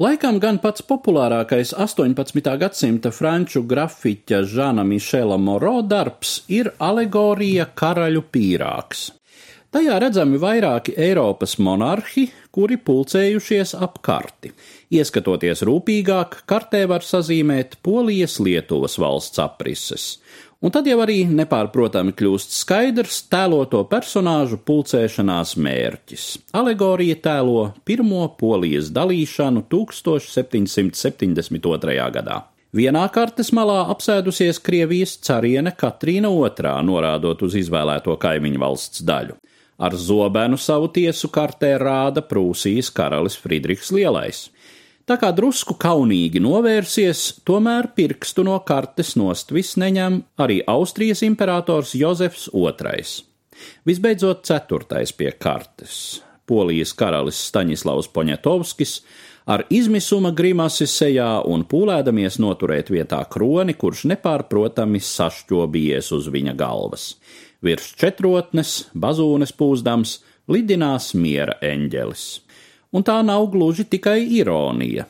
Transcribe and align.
Laikam 0.00 0.38
gan 0.40 0.56
pats 0.56 0.80
populārākais 0.88 1.74
18. 1.76 2.40
gadsimta 2.62 3.10
franču 3.12 3.60
grafiķa 3.68 4.38
Žana 4.48 4.80
Mišela 4.88 5.36
Moro 5.36 5.82
darbs 5.84 6.38
ir 6.48 6.70
alegorija 6.80 7.66
Karaļu 7.76 8.22
pīrāgs. 8.32 9.10
Tajā 9.68 9.98
redzami 10.00 10.40
vairāki 10.40 10.94
Eiropas 10.96 11.58
monarhi, 11.60 12.24
kuri 12.48 12.80
pulcējušies 12.80 13.74
ap 13.76 14.00
karti. 14.00 14.54
Ieskatoties 14.88 15.66
rūpīgāk, 15.68 16.40
kartē 16.48 16.86
var 16.88 17.04
sazīmēt 17.04 17.76
Polijas 17.84 18.40
Lietuvas 18.40 18.96
valsts 18.98 19.44
aprises, 19.44 20.14
Un 20.60 20.68
tad 20.68 20.84
jau 20.84 20.98
arī 21.00 21.22
nepārprotami 21.24 22.12
kļūst 22.12 22.52
skaidrs 22.52 23.22
tēloto 23.32 23.80
personāžu 23.88 24.60
pulcēšanās 24.60 25.56
mērķis. 25.56 26.52
Alegorija 26.52 27.16
tēlo 27.24 27.72
pirmo 27.88 28.28
polijas 28.36 28.92
dalīšanu 28.92 29.64
1772. 29.72 31.96
gadā. 32.12 32.44
Vienā 32.76 33.08
kartes 33.08 33.48
malā 33.56 33.88
apsēdusies 33.94 34.60
Krievijas 34.60 35.16
cariene 35.24 35.72
Katrīna 35.72 36.28
II, 36.28 36.84
norādot 36.86 37.42
uz 37.48 37.56
izvēlēto 37.56 38.12
kaimiņu 38.20 38.60
valsts 38.60 39.00
daļu. 39.00 39.40
Ar 39.80 39.96
zobenu 39.96 40.60
savu 40.60 40.92
tiesu 40.92 41.32
kartē 41.32 41.80
rāda 41.80 42.20
Prūsijas 42.20 42.92
karalis 42.92 43.32
Friedrichs 43.40 43.88
Lielais. 43.96 44.52
Tā 45.08 45.16
kā 45.18 45.30
drusku 45.34 45.74
kaunīgi 45.80 46.42
novērsies, 46.42 47.40
tomēr 47.46 47.90
pirkstu 47.96 48.44
no 48.46 48.58
kartes 48.66 49.14
nostvis 49.18 49.74
neņem 49.80 50.20
arī 50.40 50.60
Austrijas 50.68 51.24
imperators 51.26 51.94
Jozefs 51.98 52.48
II. 52.52 53.06
Visbeidzot, 53.88 54.44
ceturtais 54.44 55.12
pie 55.16 55.32
kartes- 55.32 56.20
Polijas 56.50 56.92
karalis 56.92 57.40
Staņislavs 57.48 58.10
Poņetovskis 58.12 59.00
ar 59.46 59.64
izmisuma 59.70 60.30
grimasi 60.36 60.86
sejā 60.86 61.42
un 61.46 61.64
pūlēdamies 61.64 62.38
noturēt 62.42 62.90
vietā 62.90 63.22
kroni, 63.30 63.74
kurš 63.74 64.04
nepārprotami 64.12 65.00
sašķobījies 65.00 66.12
uz 66.12 66.28
viņa 66.28 66.56
galvas. 66.56 67.14
Virs 67.62 67.94
četrotnes, 67.96 68.90
bazūnes 68.94 69.52
pūzdams, 69.52 70.18
lidinās 70.48 71.14
miera 71.14 71.56
eņģelis 71.62 72.40
un 72.92 73.06
tā 73.06 73.20
nav 73.26 73.46
gluži 73.52 73.86
tikai 73.90 74.20
ironija. 74.40 75.06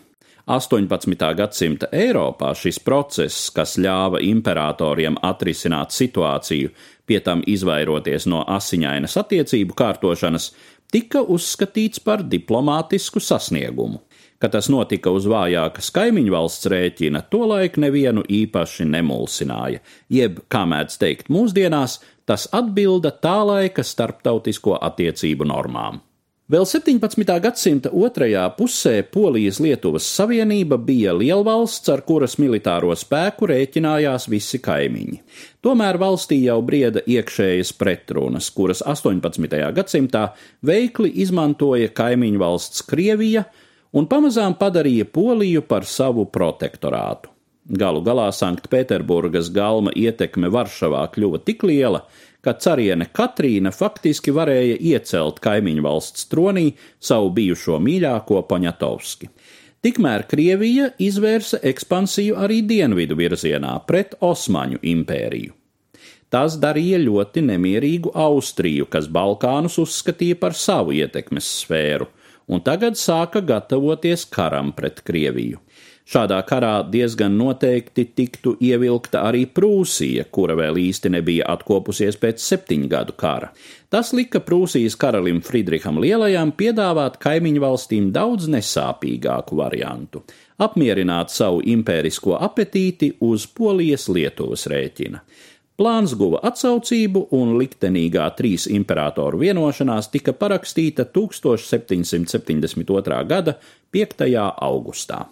18. 0.50 1.34
gadsimta 1.36 1.86
Eiropā 1.94 2.50
šis 2.58 2.80
process, 2.82 3.50
kas 3.54 3.76
ļāva 3.78 4.18
imperatoriem 4.26 5.20
atrisināt 5.22 5.94
situāciju, 5.94 6.72
pie 7.06 7.20
tam 7.22 7.44
izvairoties 7.46 8.26
no 8.26 8.42
asiņainas 8.48 9.14
attiecību 9.20 9.76
kārtošanas, 9.78 10.50
tika 10.90 11.22
uzskatīts 11.22 12.02
par 12.02 12.24
diplomātisku 12.26 13.22
sasniegumu. 13.22 14.02
Kad 14.40 14.56
tas 14.56 14.70
notika 14.72 15.12
uz 15.12 15.26
vājākas 15.28 15.92
kaimiņu 15.94 16.32
valsts 16.32 16.66
rēķina, 16.72 17.26
tolaik 17.30 17.76
nevienu 17.78 18.24
īpaši 18.24 18.88
nemulsināja, 18.88 19.84
jeb, 20.08 20.40
kā 20.48 20.64
mēdz 20.66 20.96
teikt 20.98 21.28
mūsdienās, 21.30 22.00
tas 22.24 22.48
atbilda 22.56 23.12
tā 23.12 23.36
laika 23.44 23.84
starptautisko 23.84 24.80
attiecību 24.80 25.46
normām. 25.46 26.00
Vēl 26.50 26.64
17. 26.66 27.28
gadsimta 27.44 27.90
otrajā 27.94 28.42
pusē 28.56 29.04
Polijas-Lietuvas 29.06 30.08
savienība 30.16 30.80
bija 30.82 31.12
lielvalsts, 31.14 31.86
ar 31.94 32.02
kuras 32.02 32.34
militāro 32.42 32.90
spēku 32.98 33.46
rēķinājās 33.52 34.26
visi 34.32 34.58
kaimiņi. 34.58 35.20
Tomēr 35.62 36.00
valstī 36.02 36.40
jau 36.48 36.58
brieda 36.66 37.04
iekšējas 37.06 37.70
pretrunas, 37.78 38.50
kuras 38.50 38.82
18. 38.82 39.46
gadsimtā 39.78 40.24
veikli 40.66 41.12
izmantoja 41.22 41.92
kaimiņu 41.94 42.42
valsts 42.42 42.82
Krievija 42.82 43.44
un 43.94 44.10
pamazām 44.10 44.58
padarīja 44.58 45.06
Poliju 45.06 45.62
par 45.70 45.86
savu 45.86 46.26
protektorātu. 46.26 47.30
Galu 47.69 48.00
galā 48.03 48.30
Sanktpēterburgas 48.33 49.50
galma 49.53 49.92
ietekme 49.94 50.48
Varšavā 50.50 51.05
kļuva 51.12 51.42
tik 51.44 51.62
liela, 51.69 52.06
ka 52.41 52.55
cariene 52.56 53.06
Katrīna 53.12 53.72
faktiski 53.75 54.32
varēja 54.32 54.78
iecelt 54.81 55.43
kaimiņu 55.44 55.84
valsts 55.84 56.26
tronī 56.32 56.70
savu 56.99 57.31
bijušo 57.37 57.76
mīļāko 57.84 58.41
Paņatovski. 58.49 59.28
Tikmēr 59.81 60.26
Krievija 60.28 60.91
izvērsa 61.00 61.60
ekspansiju 61.65 62.37
arī 62.37 62.60
dienvidu 62.69 63.16
virzienā 63.16 63.78
pret 63.88 64.16
Osmaņu 64.20 64.81
impēriju. 64.84 65.54
Tas 66.31 66.56
darīja 66.62 67.00
ļoti 67.03 67.43
nemierīgu 67.43 68.12
Austriju, 68.15 68.87
kas 68.87 69.09
Balkānus 69.10 69.81
uzskatīja 69.82 70.37
par 70.41 70.54
savu 70.54 70.94
ietekmes 70.94 71.49
sfēru, 71.62 72.06
un 72.47 72.62
tagad 72.62 72.99
sāka 73.00 73.43
gatavoties 73.43 74.26
karam 74.31 74.70
pret 74.76 75.03
Krieviju. 75.06 75.59
Šādā 76.10 76.41
karā 76.43 76.81
diezgan 76.91 77.37
noteikti 77.38 78.03
tiktu 78.19 78.56
ievilkta 78.59 79.21
arī 79.28 79.44
Prūsija, 79.47 80.25
kura 80.34 80.56
vēl 80.59 80.81
īsti 80.88 81.06
nebija 81.15 81.47
atkopusies 81.53 82.16
pēc 82.19 82.43
septiņu 82.43 82.88
gadu 82.91 83.15
kara. 83.15 83.54
Tas 83.94 84.10
lika 84.16 84.41
Prūsijas 84.43 84.99
karalim 84.99 85.38
Friedriham 85.47 86.03
Lielajam 86.03 86.50
piedāvāt 86.59 87.15
kaimiņu 87.22 87.62
valstīm 87.62 88.10
daudz 88.10 88.50
nesāpīgāku 88.50 89.54
variantu- 89.62 90.26
apmierināt 90.66 91.31
savu 91.31 91.62
impērisko 91.62 92.43
apetīti 92.43 93.15
uz 93.20 93.47
Polijas 93.47 94.09
Lietuvas 94.09 94.66
rēķina. 94.66 95.20
Plāns 95.78 96.15
guva 96.19 96.41
atsaucību, 96.43 97.28
un 97.32 97.56
liktenīgā 97.56 98.34
trīs 98.37 98.66
imperatoru 98.66 99.38
vienošanās 99.38 100.10
tika 100.10 100.32
parakstīta 100.32 101.04
1772. 101.15 103.25
gada 103.28 103.54
5. 103.93 104.53
augustā. 104.60 105.26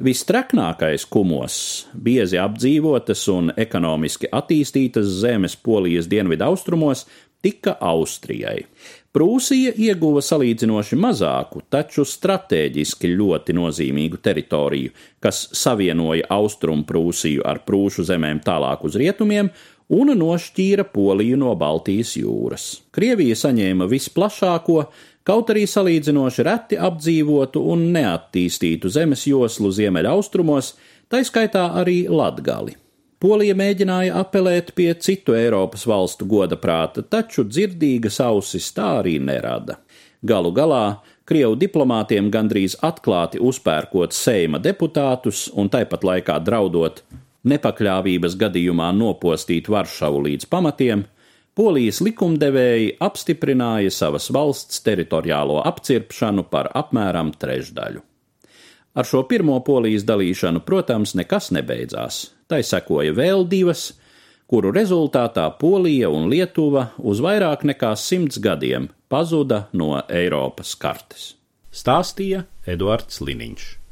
Vistraknākais 0.00 1.02
kumos, 1.12 1.54
biezi 1.92 2.38
apdzīvotas 2.40 3.26
un 3.28 3.50
ekonomiski 3.60 4.30
attīstītas 4.32 5.10
zemes 5.20 5.58
polijas 5.60 6.08
dienvidu 6.08 6.46
austrumos, 6.46 7.02
tika 7.44 7.74
Austrijai. 7.84 8.62
Prūsija 9.10 9.72
ieguva 9.74 10.20
salīdzinoši 10.22 10.94
mazāku, 11.02 11.64
taču 11.66 12.04
stratēģiski 12.06 13.08
ļoti 13.18 13.56
nozīmīgu 13.58 14.20
teritoriju, 14.22 14.92
kas 15.18 15.48
savienoja 15.58 16.28
Austrumu 16.30 16.86
Prūsiju 16.86 17.42
ar 17.42 17.58
Prūšu 17.66 18.04
zemēm 18.06 18.38
tālāk 18.44 18.84
uz 18.86 18.94
rietumiem 19.00 19.50
un 19.90 20.12
nošķīra 20.14 20.84
Poliju 20.94 21.40
no 21.40 21.56
Baltijas 21.58 22.12
jūras. 22.20 22.66
Krievija 22.94 23.34
saņēma 23.40 23.88
visplašāko, 23.90 24.84
kaut 25.26 25.50
arī 25.50 25.64
salīdzinoši 25.66 26.46
reti 26.46 26.78
apdzīvotu 26.78 27.64
un 27.72 27.88
neattīstītu 27.96 28.94
zemes 28.94 29.26
joslu 29.26 29.72
ziemeļaustrumos, 29.74 30.76
taiskaitā 31.10 31.66
arī 31.82 32.04
Latgali. 32.06 32.78
Polija 33.20 33.52
mēģināja 33.52 34.14
apelēt 34.16 34.70
pie 34.72 34.88
citu 34.96 35.34
Eiropas 35.36 35.82
valstu 35.84 36.24
goda 36.24 36.56
prāta, 36.56 37.02
taču 37.04 37.44
dzirdīgas 37.44 38.16
ausis 38.24 38.70
tā 38.72 38.86
arī 39.02 39.18
nerada. 39.20 39.76
Galu 40.24 40.52
galā 40.56 40.84
Krievu 41.28 41.54
diplomātiem 41.60 42.30
gandrīz 42.32 42.78
atklāti 42.82 43.38
uzpērkot 43.38 44.16
Seima 44.16 44.58
deputātus 44.58 45.44
un 45.54 45.68
tāpat 45.70 46.06
laikā 46.08 46.38
draudot 46.42 47.04
nepakļāvības 47.46 48.34
gadījumā 48.40 48.88
nopostīt 48.96 49.68
Varšavu 49.70 50.24
līdz 50.26 50.48
pamatiem, 50.50 51.04
Polijas 51.60 52.00
likumdevēji 52.00 52.96
apstiprināja 53.04 53.92
savas 53.92 54.30
valsts 54.32 54.80
teritoriālo 54.86 55.60
apcirpšanu 55.68 56.48
par 56.48 56.70
apmēram 56.78 57.34
trešdaļu. 57.36 58.00
Ar 58.96 59.06
šo 59.06 59.26
pirmo 59.28 59.58
polijas 59.66 60.06
dalīšanu, 60.08 60.64
protams, 60.66 61.12
nekas 61.18 61.50
nebeidzās. 61.54 62.22
Tai 62.50 62.64
sekoja 62.66 63.14
vēl 63.14 63.44
divas, 63.46 63.92
kuru 64.50 64.72
rezultātā 64.74 65.44
Polija 65.60 66.10
un 66.10 66.26
Lietuva 66.32 66.88
uz 66.98 67.22
vairāk 67.22 67.62
nekā 67.70 67.92
simts 67.94 68.40
gadiem 68.42 68.88
pazuda 69.10 69.68
no 69.72 69.92
Eiropas 70.08 70.74
kartes. 70.74 71.36
Stāstīja 71.70 72.48
Eduards 72.66 73.22
Liniņš. 73.22 73.79